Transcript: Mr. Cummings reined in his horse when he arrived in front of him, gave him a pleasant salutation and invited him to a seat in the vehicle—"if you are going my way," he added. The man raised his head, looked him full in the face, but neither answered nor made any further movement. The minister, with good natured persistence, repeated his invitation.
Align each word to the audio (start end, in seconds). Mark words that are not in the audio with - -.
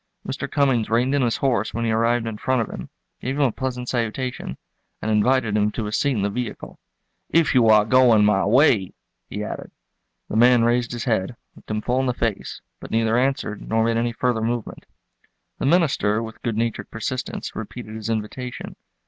Mr. 0.27 0.49
Cummings 0.49 0.89
reined 0.89 1.13
in 1.13 1.21
his 1.21 1.37
horse 1.37 1.75
when 1.75 1.85
he 1.85 1.91
arrived 1.91 2.25
in 2.25 2.39
front 2.39 2.59
of 2.61 2.71
him, 2.73 2.89
gave 3.21 3.35
him 3.35 3.43
a 3.43 3.51
pleasant 3.51 3.87
salutation 3.87 4.57
and 4.99 5.11
invited 5.11 5.55
him 5.55 5.69
to 5.73 5.85
a 5.85 5.91
seat 5.91 6.15
in 6.15 6.23
the 6.23 6.29
vehicle—"if 6.31 7.53
you 7.53 7.67
are 7.67 7.85
going 7.85 8.25
my 8.25 8.43
way," 8.43 8.95
he 9.29 9.43
added. 9.43 9.69
The 10.27 10.37
man 10.37 10.63
raised 10.63 10.91
his 10.93 11.03
head, 11.03 11.35
looked 11.55 11.69
him 11.69 11.81
full 11.83 11.99
in 11.99 12.07
the 12.07 12.15
face, 12.15 12.61
but 12.79 12.89
neither 12.89 13.15
answered 13.15 13.61
nor 13.61 13.83
made 13.83 13.97
any 13.97 14.11
further 14.11 14.41
movement. 14.41 14.87
The 15.59 15.67
minister, 15.67 16.23
with 16.23 16.41
good 16.41 16.57
natured 16.57 16.89
persistence, 16.89 17.55
repeated 17.55 17.93
his 17.93 18.09
invitation. 18.09 18.77